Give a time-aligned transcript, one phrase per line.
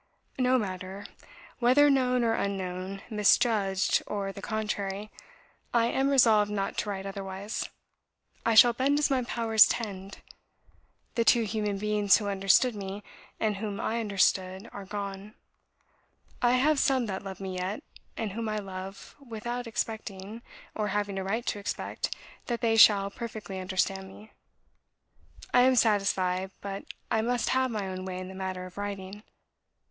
[0.39, 1.05] "No matter,
[1.59, 5.11] whether known or unknown misjudged, or the contrary,
[5.75, 7.69] I am resolved not to write otherwise.
[8.43, 10.17] I shall bend as my powers tend.
[11.13, 13.03] The two human beings who understood me,
[13.39, 15.35] and whom I understood, are gone:
[16.41, 17.83] I have some that love me yet,
[18.17, 20.41] and whom I love, without expecting,
[20.73, 22.15] or having a right to expect,
[22.47, 24.31] that they shall perfectly understand me.
[25.53, 29.21] I am satisfied; but I must have my own way in the matter of writing.